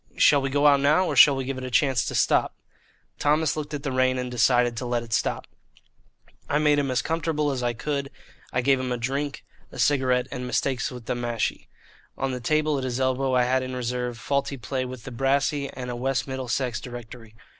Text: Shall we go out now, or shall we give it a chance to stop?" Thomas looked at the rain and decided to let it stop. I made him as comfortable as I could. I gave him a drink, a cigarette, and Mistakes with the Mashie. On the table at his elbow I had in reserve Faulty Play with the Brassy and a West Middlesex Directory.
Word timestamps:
Shall 0.17 0.41
we 0.41 0.49
go 0.49 0.65
out 0.65 0.79
now, 0.79 1.05
or 1.05 1.15
shall 1.15 1.35
we 1.35 1.45
give 1.45 1.59
it 1.59 1.63
a 1.63 1.69
chance 1.69 2.03
to 2.05 2.15
stop?" 2.15 2.55
Thomas 3.19 3.55
looked 3.55 3.75
at 3.75 3.83
the 3.83 3.91
rain 3.91 4.17
and 4.17 4.31
decided 4.31 4.75
to 4.77 4.85
let 4.87 5.03
it 5.03 5.13
stop. 5.13 5.45
I 6.49 6.57
made 6.57 6.79
him 6.79 6.89
as 6.89 7.03
comfortable 7.03 7.51
as 7.51 7.61
I 7.61 7.73
could. 7.73 8.09
I 8.51 8.61
gave 8.61 8.79
him 8.79 8.91
a 8.91 8.97
drink, 8.97 9.45
a 9.71 9.77
cigarette, 9.77 10.25
and 10.31 10.47
Mistakes 10.47 10.89
with 10.89 11.05
the 11.05 11.13
Mashie. 11.13 11.67
On 12.17 12.31
the 12.31 12.39
table 12.39 12.79
at 12.79 12.83
his 12.83 12.99
elbow 12.99 13.35
I 13.35 13.43
had 13.43 13.61
in 13.61 13.75
reserve 13.75 14.17
Faulty 14.17 14.57
Play 14.57 14.85
with 14.85 15.03
the 15.03 15.11
Brassy 15.11 15.69
and 15.69 15.91
a 15.91 15.95
West 15.95 16.27
Middlesex 16.27 16.81
Directory. 16.81 17.35